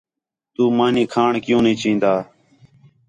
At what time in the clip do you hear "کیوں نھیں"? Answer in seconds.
1.43-1.77